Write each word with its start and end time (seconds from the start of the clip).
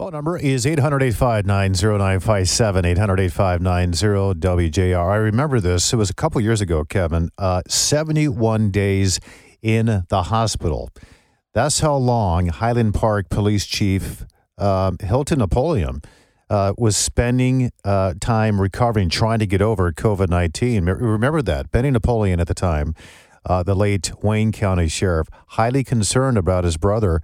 Phone 0.00 0.12
number 0.12 0.38
is 0.38 0.64
800 0.66 1.02
859 1.02 1.74
800 2.86 3.30
WJR. 4.40 5.12
I 5.12 5.16
remember 5.16 5.60
this. 5.60 5.92
It 5.92 5.96
was 5.96 6.08
a 6.08 6.14
couple 6.14 6.40
years 6.40 6.62
ago, 6.62 6.86
Kevin. 6.86 7.28
Uh, 7.36 7.60
71 7.68 8.70
days 8.70 9.20
in 9.60 10.04
the 10.08 10.22
hospital. 10.22 10.88
That's 11.52 11.80
how 11.80 11.96
long 11.96 12.46
Highland 12.46 12.94
Park 12.94 13.28
Police 13.28 13.66
Chief 13.66 14.24
uh, 14.56 14.92
Hilton 15.02 15.40
Napoleon 15.40 16.00
uh, 16.48 16.72
was 16.78 16.96
spending 16.96 17.70
uh, 17.84 18.14
time 18.22 18.58
recovering, 18.58 19.10
trying 19.10 19.40
to 19.40 19.46
get 19.46 19.60
over 19.60 19.92
COVID 19.92 20.30
19. 20.30 20.86
Remember 20.86 21.42
that. 21.42 21.70
Benny 21.70 21.90
Napoleon 21.90 22.40
at 22.40 22.46
the 22.46 22.54
time, 22.54 22.94
uh, 23.44 23.62
the 23.62 23.74
late 23.74 24.12
Wayne 24.22 24.50
County 24.50 24.88
Sheriff, 24.88 25.28
highly 25.48 25.84
concerned 25.84 26.38
about 26.38 26.64
his 26.64 26.78
brother 26.78 27.20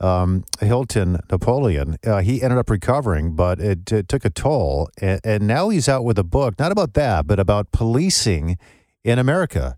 um, 0.00 0.44
Hilton 0.60 1.20
Napoleon. 1.30 1.96
Uh, 2.04 2.20
he 2.20 2.42
ended 2.42 2.58
up 2.58 2.70
recovering, 2.70 3.34
but 3.34 3.60
it, 3.60 3.90
it 3.90 4.08
took 4.08 4.24
a 4.24 4.30
toll. 4.30 4.90
And, 4.98 5.20
and, 5.24 5.46
now 5.46 5.68
he's 5.68 5.88
out 5.88 6.04
with 6.04 6.18
a 6.18 6.24
book, 6.24 6.58
not 6.58 6.72
about 6.72 6.94
that, 6.94 7.26
but 7.26 7.38
about 7.38 7.72
policing 7.72 8.58
in 9.04 9.18
America. 9.18 9.76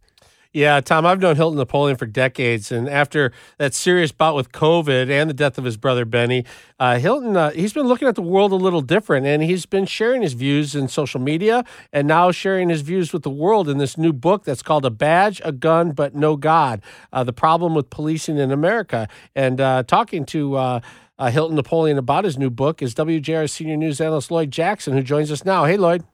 Yeah, 0.54 0.80
Tom, 0.80 1.04
I've 1.04 1.20
known 1.20 1.36
Hilton 1.36 1.58
Napoleon 1.58 1.98
for 1.98 2.06
decades, 2.06 2.72
and 2.72 2.88
after 2.88 3.32
that 3.58 3.74
serious 3.74 4.12
bout 4.12 4.34
with 4.34 4.50
COVID 4.50 5.10
and 5.10 5.28
the 5.28 5.34
death 5.34 5.58
of 5.58 5.64
his 5.64 5.76
brother 5.76 6.06
Benny, 6.06 6.46
uh, 6.80 6.98
Hilton 6.98 7.36
uh, 7.36 7.50
he's 7.50 7.74
been 7.74 7.86
looking 7.86 8.08
at 8.08 8.14
the 8.14 8.22
world 8.22 8.52
a 8.52 8.56
little 8.56 8.80
different, 8.80 9.26
and 9.26 9.42
he's 9.42 9.66
been 9.66 9.84
sharing 9.84 10.22
his 10.22 10.32
views 10.32 10.74
in 10.74 10.88
social 10.88 11.20
media, 11.20 11.66
and 11.92 12.08
now 12.08 12.30
sharing 12.30 12.70
his 12.70 12.80
views 12.80 13.12
with 13.12 13.24
the 13.24 13.30
world 13.30 13.68
in 13.68 13.76
this 13.76 13.98
new 13.98 14.12
book 14.12 14.44
that's 14.44 14.62
called 14.62 14.86
"A 14.86 14.90
Badge, 14.90 15.42
a 15.44 15.52
Gun, 15.52 15.92
but 15.92 16.14
No 16.14 16.34
God: 16.34 16.80
uh, 17.12 17.22
The 17.22 17.34
Problem 17.34 17.74
with 17.74 17.90
Policing 17.90 18.38
in 18.38 18.50
America." 18.50 19.06
And 19.34 19.60
uh, 19.60 19.82
talking 19.82 20.24
to 20.26 20.56
uh, 20.56 20.80
uh, 21.18 21.30
Hilton 21.30 21.56
Napoleon 21.56 21.98
about 21.98 22.24
his 22.24 22.38
new 22.38 22.48
book 22.48 22.80
is 22.80 22.94
WJR 22.94 23.50
senior 23.50 23.76
news 23.76 24.00
analyst 24.00 24.30
Lloyd 24.30 24.50
Jackson, 24.50 24.94
who 24.94 25.02
joins 25.02 25.30
us 25.30 25.44
now. 25.44 25.66
Hey, 25.66 25.76
Lloyd. 25.76 26.04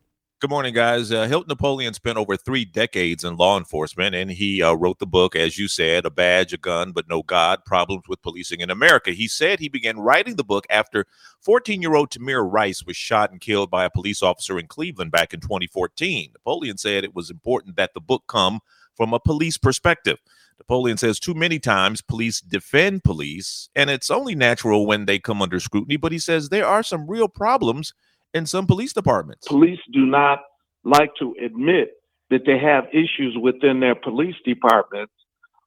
Good 0.44 0.50
morning, 0.50 0.74
guys. 0.74 1.10
Uh, 1.10 1.22
Hilton 1.26 1.48
Napoleon 1.48 1.94
spent 1.94 2.18
over 2.18 2.36
three 2.36 2.66
decades 2.66 3.24
in 3.24 3.38
law 3.38 3.56
enforcement, 3.56 4.14
and 4.14 4.30
he 4.30 4.62
uh, 4.62 4.74
wrote 4.74 4.98
the 4.98 5.06
book, 5.06 5.34
as 5.34 5.56
you 5.56 5.68
said, 5.68 6.04
A 6.04 6.10
Badge, 6.10 6.52
a 6.52 6.58
Gun, 6.58 6.92
but 6.92 7.08
No 7.08 7.22
God 7.22 7.64
Problems 7.64 8.02
with 8.08 8.20
Policing 8.20 8.60
in 8.60 8.68
America. 8.68 9.12
He 9.12 9.26
said 9.26 9.58
he 9.58 9.70
began 9.70 10.00
writing 10.00 10.36
the 10.36 10.44
book 10.44 10.66
after 10.68 11.06
14 11.40 11.80
year 11.80 11.94
old 11.94 12.10
Tamir 12.10 12.46
Rice 12.46 12.84
was 12.84 12.94
shot 12.94 13.30
and 13.30 13.40
killed 13.40 13.70
by 13.70 13.86
a 13.86 13.90
police 13.90 14.22
officer 14.22 14.58
in 14.58 14.66
Cleveland 14.66 15.12
back 15.12 15.32
in 15.32 15.40
2014. 15.40 16.32
Napoleon 16.34 16.76
said 16.76 17.04
it 17.04 17.14
was 17.14 17.30
important 17.30 17.76
that 17.76 17.94
the 17.94 18.00
book 18.02 18.24
come 18.28 18.60
from 18.94 19.14
a 19.14 19.20
police 19.20 19.56
perspective. 19.56 20.18
Napoleon 20.58 20.98
says 20.98 21.18
too 21.18 21.32
many 21.32 21.58
times 21.58 22.02
police 22.02 22.42
defend 22.42 23.02
police, 23.02 23.70
and 23.74 23.88
it's 23.88 24.10
only 24.10 24.34
natural 24.34 24.86
when 24.86 25.06
they 25.06 25.18
come 25.18 25.40
under 25.40 25.58
scrutiny, 25.58 25.96
but 25.96 26.12
he 26.12 26.18
says 26.18 26.50
there 26.50 26.66
are 26.66 26.82
some 26.82 27.08
real 27.08 27.28
problems 27.28 27.94
in 28.34 28.46
some 28.46 28.66
police 28.66 28.92
departments. 28.92 29.46
Police 29.48 29.78
do 29.92 30.04
not 30.04 30.40
like 30.84 31.10
to 31.20 31.34
admit 31.42 31.92
that 32.30 32.42
they 32.44 32.58
have 32.58 32.84
issues 32.92 33.36
within 33.40 33.80
their 33.80 33.94
police 33.94 34.34
departments, 34.44 35.12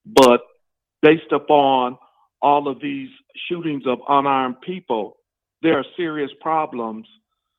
but 0.06 0.42
based 1.02 1.32
upon 1.32 1.98
all 2.42 2.68
of 2.68 2.80
these 2.82 3.10
shootings 3.50 3.84
of 3.88 4.00
unarmed 4.08 4.62
people, 4.62 5.18
there 5.62 5.78
are 5.78 5.86
serious 5.96 6.30
problems 6.42 7.08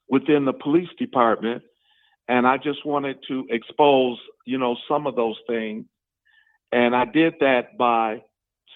within 0.09 0.45
the 0.45 0.53
police 0.53 0.89
department. 0.99 1.63
And 2.29 2.47
I 2.47 2.59
just 2.59 2.85
wanted 2.85 3.17
to 3.29 3.47
expose, 3.51 4.19
you 4.47 4.59
know, 4.59 4.77
some 4.87 5.07
of 5.07 5.17
those 5.17 5.39
things. 5.47 5.87
And 6.71 6.95
I 6.95 7.07
did 7.07 7.35
that 7.41 7.79
by 7.79 8.23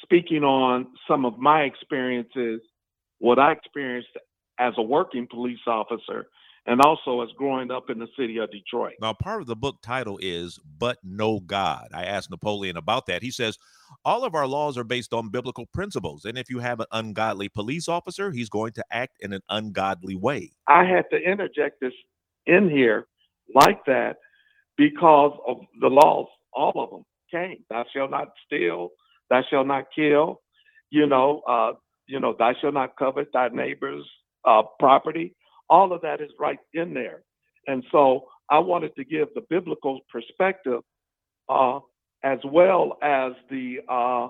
speaking 0.03 0.42
on 0.42 0.86
some 1.06 1.25
of 1.25 1.38
my 1.38 1.62
experiences, 1.62 2.60
what 3.19 3.38
I 3.38 3.53
experienced 3.53 4.08
as 4.63 4.75
a 4.79 4.83
working 4.83 5.27
police 5.29 5.59
officer 5.67 6.27
and 6.67 6.81
also 6.81 7.21
as 7.23 7.29
growing 7.37 7.73
up 7.73 7.91
in 7.91 7.99
the 7.99 8.07
city 8.17 8.39
of 8.39 8.51
Detroit. 8.53 8.95
Now, 9.01 9.13
part 9.13 9.41
of 9.41 9.49
the 9.49 9.57
book 9.57 9.79
title 9.83 10.19
is 10.23 10.61
But 10.79 10.99
No 11.03 11.41
God. 11.41 11.89
I 11.93 12.05
asked 12.05 12.31
Napoleon 12.31 12.77
about 12.77 13.06
that. 13.06 13.22
He 13.22 13.33
says, 13.33 13.59
All 14.05 14.25
of 14.25 14.37
our 14.37 14.47
laws 14.47 14.78
are 14.78 14.84
based 14.84 15.12
on 15.12 15.31
biblical 15.31 15.67
principles. 15.67 16.25
And 16.25 16.39
if 16.39 16.49
you 16.49 16.61
have 16.61 16.78
an 16.78 16.87
ungodly 16.93 17.49
police 17.49 17.89
officer, 17.89 18.31
he's 18.31 18.49
going 18.49 18.72
to 18.75 18.84
act 18.93 19.17
in 19.21 19.33
an 19.33 19.43
ungodly 19.49 20.15
way. 20.15 20.53
I 20.69 20.84
had 20.84 21.06
to 21.11 21.19
interject 21.19 21.81
this 21.81 21.95
in 22.47 22.71
here 22.71 23.06
like 23.55 23.84
that 23.87 24.19
because 24.77 25.37
of 25.47 25.59
the 25.81 25.89
laws, 25.89 26.28
all 26.53 26.72
of 26.77 26.91
them 26.91 27.05
came. 27.31 27.65
Thou 27.71 27.84
shalt 27.93 28.12
not 28.12 28.28
steal, 28.47 28.91
thou 29.31 29.43
shalt 29.51 29.67
not 29.67 29.87
kill, 29.95 30.41
you 30.91 31.06
know, 31.06 31.43
uh, 31.49 31.72
you 32.06 32.21
know, 32.21 32.37
thou 32.39 32.53
shalt 32.61 32.75
not 32.75 32.97
covet 32.97 33.28
thy 33.33 33.49
neighbor's 33.49 34.06
uh, 34.44 34.62
property. 34.78 35.34
All 35.69 35.92
of 35.92 36.03
that 36.03 36.20
is 36.20 36.30
right 36.38 36.58
in 36.75 36.94
there. 36.94 37.22
And 37.66 37.84
so 37.92 38.26
I 38.50 38.58
wanted 38.58 38.94
to 38.97 39.04
give 39.04 39.28
the 39.34 39.42
biblical 39.48 40.00
perspective 40.10 40.80
uh, 41.48 41.80
as 42.25 42.38
well 42.44 42.98
as 43.03 43.32
the 43.50 43.78
uh, 43.88 44.28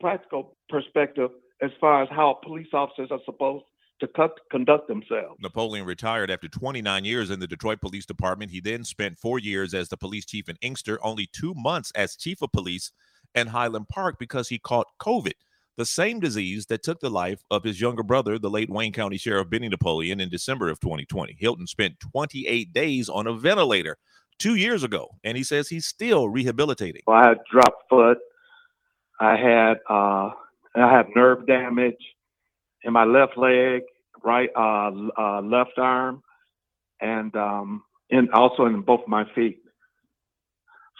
practical 0.00 0.56
perspective 0.68 1.30
as 1.62 1.70
far 1.80 2.02
as 2.02 2.08
how 2.10 2.38
police 2.42 2.68
officers 2.72 3.08
are 3.10 3.20
supposed 3.24 3.64
to 4.00 4.08
conduct 4.50 4.88
themselves. 4.88 5.38
Napoleon 5.40 5.86
retired 5.86 6.30
after 6.30 6.48
29 6.48 7.04
years 7.04 7.30
in 7.30 7.40
the 7.40 7.46
Detroit 7.46 7.80
Police 7.80 8.04
Department. 8.04 8.50
He 8.50 8.60
then 8.60 8.84
spent 8.84 9.18
four 9.18 9.38
years 9.38 9.72
as 9.72 9.88
the 9.88 9.96
police 9.96 10.26
chief 10.26 10.48
in 10.48 10.56
Inkster, 10.60 10.98
only 11.02 11.28
two 11.32 11.54
months 11.54 11.92
as 11.94 12.16
chief 12.16 12.42
of 12.42 12.52
police 12.52 12.90
in 13.34 13.46
Highland 13.48 13.88
Park 13.88 14.16
because 14.18 14.48
he 14.48 14.58
caught 14.58 14.86
COVID 15.00 15.32
the 15.76 15.86
same 15.86 16.20
disease 16.20 16.66
that 16.66 16.82
took 16.82 17.00
the 17.00 17.10
life 17.10 17.42
of 17.50 17.64
his 17.64 17.80
younger 17.80 18.02
brother, 18.02 18.38
the 18.38 18.50
late 18.50 18.70
Wayne 18.70 18.92
County 18.92 19.16
Sheriff 19.16 19.50
Benny 19.50 19.68
Napoleon, 19.68 20.20
in 20.20 20.28
December 20.28 20.68
of 20.68 20.80
2020. 20.80 21.36
Hilton 21.38 21.66
spent 21.66 21.98
28 22.00 22.72
days 22.72 23.08
on 23.08 23.26
a 23.26 23.34
ventilator 23.34 23.96
two 24.38 24.54
years 24.54 24.84
ago, 24.84 25.08
and 25.24 25.36
he 25.36 25.42
says 25.42 25.68
he's 25.68 25.86
still 25.86 26.28
rehabilitating. 26.28 27.02
Well, 27.06 27.16
I 27.16 27.28
had 27.28 27.38
dropped 27.50 27.88
foot. 27.88 28.18
I 29.20 29.36
had 29.36 29.74
uh, 29.88 30.30
I 30.76 30.92
have 30.92 31.06
nerve 31.14 31.46
damage 31.46 31.94
in 32.82 32.92
my 32.92 33.04
left 33.04 33.36
leg, 33.36 33.82
right 34.22 34.50
uh, 34.56 34.90
uh, 35.16 35.40
left 35.40 35.78
arm, 35.78 36.22
and 37.00 37.34
um, 37.36 37.84
and 38.10 38.30
also 38.32 38.66
in 38.66 38.80
both 38.82 39.06
my 39.06 39.24
feet. 39.34 39.58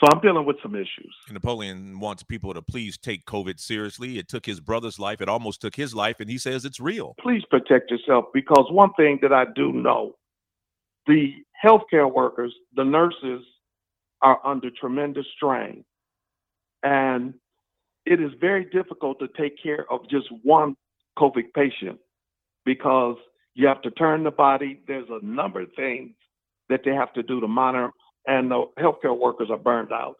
So 0.00 0.08
I'm 0.12 0.20
dealing 0.20 0.44
with 0.44 0.56
some 0.62 0.74
issues. 0.74 1.14
Napoleon 1.30 2.00
wants 2.00 2.24
people 2.24 2.52
to 2.52 2.62
please 2.62 2.98
take 2.98 3.24
COVID 3.26 3.60
seriously. 3.60 4.18
It 4.18 4.28
took 4.28 4.44
his 4.44 4.58
brother's 4.58 4.98
life. 4.98 5.20
It 5.20 5.28
almost 5.28 5.60
took 5.60 5.76
his 5.76 5.94
life, 5.94 6.18
and 6.18 6.28
he 6.28 6.36
says 6.36 6.64
it's 6.64 6.80
real. 6.80 7.14
Please 7.20 7.42
protect 7.48 7.90
yourself 7.90 8.26
because 8.34 8.66
one 8.70 8.92
thing 8.94 9.20
that 9.22 9.32
I 9.32 9.44
do 9.54 9.72
know 9.72 10.16
the 11.06 11.34
healthcare 11.64 12.12
workers, 12.12 12.52
the 12.74 12.84
nurses 12.84 13.44
are 14.22 14.40
under 14.44 14.70
tremendous 14.70 15.26
strain. 15.36 15.84
And 16.82 17.34
it 18.06 18.20
is 18.20 18.32
very 18.40 18.64
difficult 18.64 19.18
to 19.20 19.28
take 19.38 19.62
care 19.62 19.86
of 19.90 20.08
just 20.10 20.26
one 20.42 20.76
COVID 21.18 21.52
patient 21.54 21.98
because 22.64 23.16
you 23.54 23.66
have 23.68 23.82
to 23.82 23.90
turn 23.92 24.24
the 24.24 24.30
body. 24.30 24.80
There's 24.86 25.08
a 25.10 25.24
number 25.24 25.60
of 25.62 25.68
things 25.76 26.14
that 26.68 26.80
they 26.84 26.92
have 26.92 27.12
to 27.14 27.22
do 27.22 27.40
to 27.40 27.48
monitor 27.48 27.90
and 28.26 28.50
the 28.50 28.64
healthcare 28.78 29.18
workers 29.18 29.48
are 29.50 29.58
burned 29.58 29.92
out. 29.92 30.16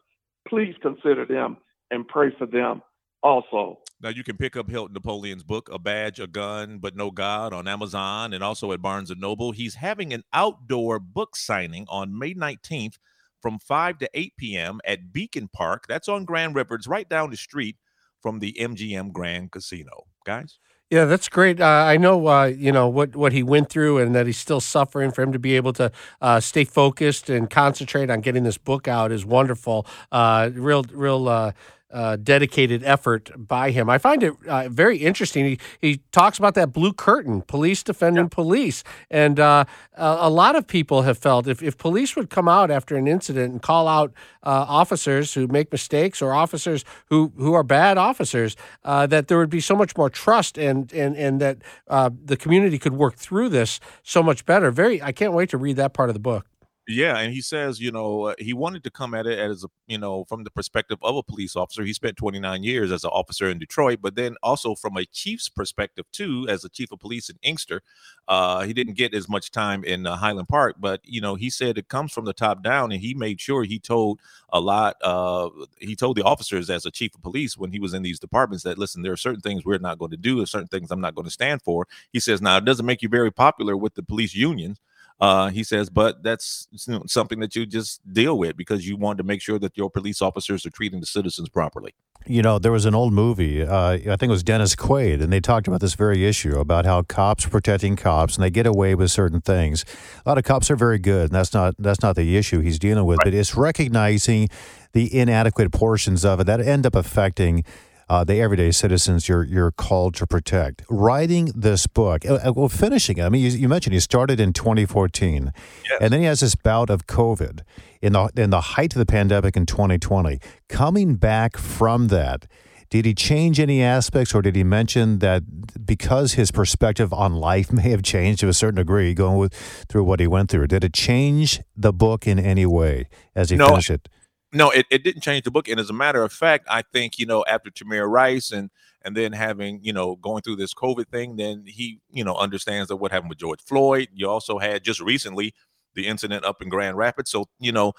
Please 0.47 0.75
consider 0.81 1.25
them 1.25 1.57
and 1.91 2.07
pray 2.07 2.29
for 2.37 2.45
them 2.45 2.81
also. 3.23 3.79
Now 4.01 4.09
you 4.09 4.23
can 4.23 4.37
pick 4.37 4.55
up 4.55 4.69
Hilton 4.69 4.93
Napoleon's 4.93 5.43
book, 5.43 5.69
A 5.71 5.79
Badge, 5.79 6.19
a 6.19 6.27
Gun, 6.27 6.79
but 6.79 6.95
No 6.95 7.11
God, 7.11 7.53
on 7.53 7.67
Amazon 7.67 8.33
and 8.33 8.43
also 8.43 8.71
at 8.71 8.81
Barnes 8.81 9.09
and 9.09 9.21
Noble. 9.21 9.51
He's 9.51 9.75
having 9.75 10.13
an 10.13 10.23
outdoor 10.33 10.99
book 10.99 11.35
signing 11.35 11.85
on 11.89 12.17
May 12.17 12.33
19th 12.33 12.97
from 13.41 13.57
5 13.59 13.99
to 13.99 14.09
8 14.13 14.33
p.m. 14.37 14.79
at 14.85 15.13
Beacon 15.13 15.49
Park. 15.51 15.85
That's 15.87 16.07
on 16.07 16.25
Grand 16.25 16.55
Rapids, 16.55 16.87
right 16.87 17.07
down 17.07 17.29
the 17.29 17.37
street 17.37 17.77
from 18.21 18.39
the 18.39 18.53
MGM 18.59 19.11
Grand 19.13 19.51
Casino. 19.51 20.05
Guys? 20.25 20.59
Yeah, 20.91 21.05
that's 21.05 21.29
great. 21.29 21.59
Uh, 21.59 21.65
I 21.65 21.97
know, 21.97 22.27
uh, 22.27 22.45
you 22.45 22.71
know 22.71 22.87
what 22.87 23.15
what 23.15 23.33
he 23.33 23.41
went 23.41 23.69
through, 23.69 23.97
and 23.97 24.13
that 24.13 24.27
he's 24.27 24.37
still 24.37 24.61
suffering. 24.61 25.11
For 25.11 25.23
him 25.23 25.31
to 25.31 25.39
be 25.39 25.55
able 25.55 25.73
to 25.73 25.91
uh, 26.21 26.39
stay 26.39 26.63
focused 26.63 27.29
and 27.29 27.49
concentrate 27.49 28.09
on 28.11 28.21
getting 28.21 28.43
this 28.43 28.59
book 28.59 28.87
out 28.87 29.11
is 29.11 29.25
wonderful. 29.25 29.87
Uh, 30.11 30.51
real, 30.53 30.83
real 30.93 31.53
uh, 31.91 32.17
dedicated 32.17 32.83
effort 32.83 33.31
by 33.37 33.71
him. 33.71 33.89
I 33.89 33.97
find 33.97 34.23
it 34.23 34.33
uh, 34.47 34.69
very 34.69 34.97
interesting. 34.97 35.45
He, 35.45 35.59
he 35.79 36.01
talks 36.11 36.37
about 36.37 36.55
that 36.55 36.73
blue 36.73 36.91
curtain, 36.91 37.41
police 37.41 37.83
defending 37.83 38.27
police. 38.29 38.83
And 39.09 39.39
uh, 39.39 39.65
a, 39.93 40.17
a, 40.21 40.29
lot 40.29 40.55
of 40.55 40.67
people 40.67 41.03
have 41.03 41.17
felt 41.17 41.47
if, 41.47 41.61
if 41.61 41.77
police 41.77 42.15
would 42.15 42.29
come 42.29 42.47
out 42.47 42.71
after 42.71 42.95
an 42.97 43.07
incident 43.07 43.51
and 43.51 43.61
call 43.61 43.87
out 43.87 44.11
uh, 44.43 44.65
officers 44.67 45.33
who 45.35 45.47
make 45.47 45.71
mistakes 45.71 46.21
or 46.21 46.33
officers 46.33 46.83
who, 47.09 47.31
who 47.37 47.53
are 47.53 47.63
bad 47.63 47.97
officers, 47.97 48.55
uh, 48.83 49.05
that 49.07 49.27
there 49.27 49.37
would 49.37 49.49
be 49.49 49.61
so 49.61 49.75
much 49.75 49.95
more 49.95 50.09
trust 50.09 50.57
and, 50.57 50.91
and, 50.91 51.15
and 51.15 51.39
that 51.39 51.59
uh, 51.87 52.09
the 52.25 52.35
community 52.35 52.79
could 52.79 52.93
work 52.93 53.15
through 53.15 53.49
this 53.49 53.79
so 54.03 54.23
much 54.23 54.45
better. 54.45 54.71
Very, 54.71 55.01
I 55.01 55.11
can't 55.11 55.33
wait 55.33 55.49
to 55.51 55.57
read 55.57 55.75
that 55.77 55.93
part 55.93 56.09
of 56.09 56.13
the 56.13 56.19
book. 56.19 56.47
Yeah, 56.87 57.17
and 57.17 57.33
he 57.33 57.41
says, 57.41 57.79
you 57.79 57.91
know, 57.91 58.25
uh, 58.25 58.35
he 58.37 58.53
wanted 58.53 58.83
to 58.83 58.91
come 58.91 59.15
at 59.15 59.25
it 59.25 59.39
as 59.39 59.63
a, 59.63 59.67
you 59.87 59.97
know, 59.97 60.23
from 60.25 60.43
the 60.43 60.51
perspective 60.51 60.99
of 61.01 61.15
a 61.15 61.23
police 61.23 61.55
officer. 61.55 61.83
He 61.83 61.93
spent 61.93 62.15
29 62.15 62.61
years 62.61 62.91
as 62.91 63.03
an 63.03 63.09
officer 63.09 63.49
in 63.49 63.57
Detroit, 63.57 63.99
but 64.03 64.13
then 64.13 64.35
also 64.43 64.75
from 64.75 64.95
a 64.95 65.05
chief's 65.05 65.49
perspective 65.49 66.05
too, 66.11 66.45
as 66.47 66.63
a 66.63 66.69
chief 66.69 66.91
of 66.91 66.99
police 66.99 67.27
in 67.27 67.37
Inkster. 67.41 67.81
Uh, 68.27 68.65
he 68.65 68.71
didn't 68.73 68.93
get 68.97 69.15
as 69.15 69.27
much 69.27 69.49
time 69.49 69.83
in 69.83 70.05
uh, 70.05 70.15
Highland 70.15 70.47
Park, 70.47 70.75
but 70.79 71.01
you 71.03 71.21
know, 71.21 71.33
he 71.33 71.49
said 71.49 71.79
it 71.79 71.87
comes 71.87 72.11
from 72.11 72.25
the 72.25 72.33
top 72.33 72.61
down, 72.61 72.91
and 72.91 73.01
he 73.01 73.15
made 73.15 73.41
sure 73.41 73.63
he 73.63 73.79
told 73.79 74.19
a 74.53 74.59
lot. 74.59 74.95
Uh, 75.01 75.49
he 75.79 75.95
told 75.95 76.17
the 76.17 76.23
officers 76.23 76.69
as 76.69 76.85
a 76.85 76.91
chief 76.91 77.15
of 77.15 77.23
police 77.23 77.57
when 77.57 77.71
he 77.71 77.79
was 77.79 77.95
in 77.95 78.03
these 78.03 78.19
departments 78.19 78.63
that 78.63 78.77
listen, 78.77 79.01
there 79.01 79.13
are 79.13 79.17
certain 79.17 79.41
things 79.41 79.65
we're 79.65 79.79
not 79.79 79.97
going 79.97 80.11
to 80.11 80.17
do, 80.17 80.45
certain 80.45 80.67
things 80.67 80.91
I'm 80.91 81.01
not 81.01 81.15
going 81.15 81.25
to 81.25 81.31
stand 81.31 81.63
for. 81.63 81.87
He 82.13 82.19
says 82.19 82.43
now 82.43 82.57
it 82.57 82.65
doesn't 82.65 82.85
make 82.85 83.01
you 83.01 83.09
very 83.09 83.31
popular 83.31 83.75
with 83.75 83.95
the 83.95 84.03
police 84.03 84.35
unions 84.35 84.79
uh, 85.21 85.49
he 85.49 85.63
says, 85.63 85.89
but 85.89 86.23
that's 86.23 86.67
something 87.07 87.39
that 87.39 87.55
you 87.55 87.65
just 87.65 88.01
deal 88.11 88.37
with 88.37 88.57
because 88.57 88.87
you 88.87 88.97
want 88.97 89.17
to 89.17 89.23
make 89.23 89.41
sure 89.41 89.57
that 89.59 89.77
your 89.77 89.89
police 89.89 90.21
officers 90.21 90.65
are 90.65 90.69
treating 90.69 90.99
the 90.99 91.05
citizens 91.05 91.47
properly. 91.47 91.95
You 92.27 92.41
know, 92.41 92.59
there 92.59 92.71
was 92.71 92.85
an 92.85 92.95
old 92.95 93.13
movie, 93.13 93.61
uh, 93.61 93.91
I 93.91 93.99
think 93.99 94.23
it 94.23 94.29
was 94.29 94.43
Dennis 94.43 94.75
Quaid, 94.75 95.21
and 95.21 95.31
they 95.31 95.39
talked 95.39 95.67
about 95.67 95.79
this 95.79 95.93
very 95.93 96.25
issue 96.25 96.59
about 96.59 96.85
how 96.85 97.03
cops 97.03 97.45
protecting 97.45 97.95
cops 97.95 98.35
and 98.35 98.43
they 98.43 98.49
get 98.49 98.65
away 98.65 98.95
with 98.95 99.11
certain 99.11 99.41
things. 99.41 99.85
A 100.25 100.29
lot 100.29 100.37
of 100.37 100.43
cops 100.43 100.69
are 100.71 100.75
very 100.75 100.99
good, 100.99 101.25
and 101.25 101.31
that's 101.31 101.53
not 101.53 101.75
that's 101.77 102.01
not 102.01 102.15
the 102.15 102.35
issue 102.35 102.61
he's 102.61 102.79
dealing 102.79 103.05
with, 103.05 103.19
right. 103.19 103.25
but 103.25 103.33
it's 103.33 103.55
recognizing 103.55 104.49
the 104.93 105.15
inadequate 105.15 105.71
portions 105.71 106.25
of 106.25 106.39
it 106.39 106.45
that 106.45 106.59
end 106.59 106.85
up 106.85 106.95
affecting 106.95 107.63
uh, 108.09 108.23
the 108.23 108.39
everyday 108.39 108.71
citizens 108.71 109.27
you're 109.27 109.43
you're 109.43 109.71
called 109.71 110.15
to 110.15 110.27
protect. 110.27 110.83
Writing 110.89 111.51
this 111.55 111.87
book, 111.87 112.25
uh, 112.25 112.35
uh 112.35 112.53
well, 112.55 112.69
finishing 112.69 113.17
it. 113.17 113.23
I 113.23 113.29
mean, 113.29 113.41
you, 113.41 113.49
you, 113.49 113.69
mentioned 113.69 113.93
he 113.93 113.99
started 113.99 114.39
in 114.39 114.53
2014, 114.53 115.51
yes. 115.89 115.97
and 116.01 116.13
then 116.13 116.19
he 116.19 116.25
has 116.25 116.41
this 116.41 116.55
bout 116.55 116.89
of 116.89 117.07
COVID 117.07 117.61
in 118.01 118.13
the 118.13 118.29
in 118.35 118.49
the 118.51 118.61
height 118.61 118.93
of 118.93 118.99
the 118.99 119.05
pandemic 119.05 119.57
in 119.57 119.65
2020. 119.65 120.39
Coming 120.69 121.15
back 121.15 121.57
from 121.57 122.07
that. 122.09 122.47
Did 122.91 123.05
he 123.05 123.15
change 123.15 123.59
any 123.59 123.81
aspects, 123.81 124.35
or 124.35 124.43
did 124.43 124.55
he 124.55 124.63
mention 124.63 125.17
that 125.19 125.85
because 125.85 126.33
his 126.33 126.51
perspective 126.51 127.11
on 127.11 127.33
life 127.33 127.73
may 127.73 127.89
have 127.89 128.03
changed 128.03 128.41
to 128.41 128.47
a 128.47 128.53
certain 128.53 128.75
degree, 128.75 129.15
going 129.15 129.37
with, 129.37 129.53
through 129.89 130.03
what 130.03 130.19
he 130.19 130.27
went 130.27 130.51
through? 130.51 130.67
Did 130.67 130.83
it 130.83 130.93
change 130.93 131.61
the 131.75 131.91
book 131.91 132.27
in 132.27 132.39
any 132.39 132.65
way 132.65 133.09
as 133.35 133.49
he 133.49 133.57
no, 133.57 133.69
finished 133.69 133.89
it? 133.89 134.07
No, 134.55 134.69
it, 134.69 134.85
it 134.89 135.03
didn't 135.03 135.21
change 135.21 135.43
the 135.43 135.51
book. 135.51 135.67
And 135.67 135.81
as 135.81 135.89
a 135.89 135.93
matter 135.93 136.23
of 136.23 136.31
fact, 136.31 136.65
I 136.69 136.81
think, 136.81 137.19
you 137.19 137.25
know, 137.25 137.43
after 137.45 137.69
Tamir 137.69 138.09
Rice 138.09 138.51
and 138.51 138.71
and 139.03 139.15
then 139.15 139.33
having, 139.33 139.81
you 139.83 139.91
know, 139.91 140.15
going 140.15 140.41
through 140.41 140.55
this 140.55 140.73
COVID 140.73 141.09
thing, 141.09 141.35
then 141.35 141.65
he, 141.67 141.99
you 142.09 142.23
know, 142.23 142.35
understands 142.35 142.87
that 142.87 142.95
what 142.95 143.11
happened 143.11 143.29
with 143.29 143.37
George 143.37 143.61
Floyd. 143.61 144.07
You 144.13 144.29
also 144.29 144.57
had 144.57 144.83
just 144.83 145.01
recently 145.01 145.53
the 145.93 146.07
incident 146.07 146.45
up 146.45 146.61
in 146.61 146.69
Grand 146.69 146.95
Rapids. 146.95 147.29
So, 147.29 147.45
you 147.59 147.73
know, 147.73 147.93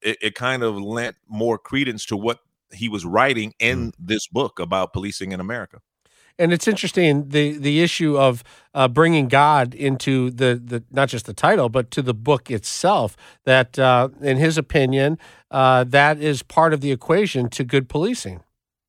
it, 0.00 0.16
it 0.22 0.34
kind 0.36 0.62
of 0.62 0.80
lent 0.80 1.16
more 1.28 1.58
credence 1.58 2.06
to 2.06 2.16
what 2.16 2.38
he 2.72 2.88
was 2.88 3.04
writing 3.04 3.52
in 3.58 3.90
mm. 3.90 3.94
this 3.98 4.28
book 4.28 4.60
about 4.60 4.92
policing 4.92 5.32
in 5.32 5.40
America 5.40 5.80
and 6.38 6.52
it's 6.52 6.68
interesting 6.68 7.28
the 7.28 7.56
the 7.58 7.82
issue 7.82 8.18
of 8.18 8.42
uh, 8.74 8.88
bringing 8.88 9.28
God 9.28 9.74
into 9.74 10.30
the 10.30 10.60
the 10.62 10.82
not 10.90 11.08
just 11.08 11.26
the 11.26 11.34
title 11.34 11.68
but 11.68 11.90
to 11.92 12.02
the 12.02 12.14
book 12.14 12.50
itself. 12.50 13.16
That 13.44 13.78
uh, 13.78 14.08
in 14.20 14.36
his 14.36 14.58
opinion, 14.58 15.18
uh, 15.50 15.84
that 15.84 16.20
is 16.20 16.42
part 16.42 16.72
of 16.72 16.80
the 16.80 16.92
equation 16.92 17.48
to 17.50 17.64
good 17.64 17.88
policing. 17.88 18.42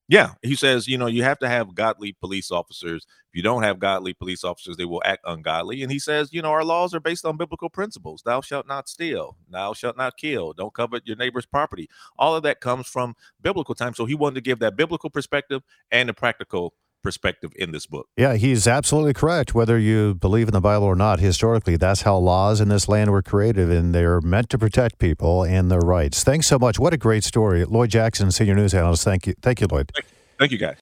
Yeah, 0.10 0.36
he 0.42 0.56
says, 0.56 0.88
you 0.88 0.98
know, 0.98 1.08
you 1.08 1.24
have 1.24 1.38
to 1.40 1.50
have 1.50 1.76
godly 1.76 2.14
police 2.14 2.50
officers. 2.50 3.06
If 3.30 3.36
you 3.36 3.44
don't 3.44 3.64
have 3.64 3.78
godly 3.78 4.14
police 4.14 4.46
officers, 4.46 4.78
they 4.78 4.86
will 4.86 5.02
act 5.04 5.26
ungodly. 5.26 5.84
And 5.84 5.92
he 5.92 6.00
says, 6.00 6.30
you 6.32 6.42
know, 6.42 6.52
our 6.52 6.64
laws 6.64 6.94
are 6.94 7.02
based 7.02 7.26
on 7.26 7.36
biblical 7.36 7.70
principles. 7.70 8.22
Thou 8.24 8.40
shalt 8.40 8.68
not 8.70 8.88
steal. 8.88 9.36
Thou 9.50 9.74
shalt 9.74 9.98
not 9.98 10.16
kill. 10.16 10.54
Don't 10.54 10.74
covet 10.74 11.06
your 11.06 11.18
neighbor's 11.18 11.46
property. 11.46 11.90
All 12.18 12.34
of 12.38 12.44
that 12.44 12.62
comes 12.62 12.88
from 12.88 13.16
biblical 13.42 13.76
time. 13.76 13.94
So 13.94 14.06
he 14.06 14.16
wanted 14.16 14.36
to 14.36 14.42
give 14.42 14.60
that 14.60 14.78
biblical 14.78 15.10
perspective 15.10 15.62
and 15.92 16.08
the 16.08 16.14
practical 16.14 16.74
perspective 17.08 17.54
in 17.56 17.72
this 17.72 17.86
book. 17.86 18.10
Yeah, 18.18 18.34
he's 18.36 18.68
absolutely 18.68 19.14
correct. 19.14 19.56
Whether 19.56 19.80
you 19.80 20.16
believe 20.16 20.50
in 20.50 20.54
the 20.54 20.60
Bible 20.60 20.84
or 20.84 20.96
not, 20.96 21.22
historically, 21.22 21.78
that's 21.78 22.02
how 22.02 22.18
laws 22.18 22.60
in 22.60 22.68
this 22.68 22.90
land 22.90 23.12
were 23.12 23.22
created, 23.22 23.72
and 23.72 23.96
they're 23.96 24.20
meant 24.20 24.50
to 24.50 24.58
protect 24.58 25.00
people 25.00 25.44
and 25.44 25.72
their 25.72 25.80
rights. 25.80 26.26
Thanks 26.26 26.48
so 26.48 26.60
much. 26.60 26.78
What 26.80 26.94
a 26.94 26.98
great 26.98 27.24
story, 27.24 27.64
Lloyd 27.64 27.92
Jackson, 27.92 28.30
senior 28.30 28.56
news 28.56 28.74
analyst. 28.74 29.06
Thank 29.06 29.26
you, 29.26 29.36
thank 29.42 29.62
you, 29.62 29.68
Lloyd. 29.72 29.90
Thank 29.96 30.06
you, 30.06 30.18
thank 30.38 30.52
you 30.52 30.58
guys. 30.58 30.76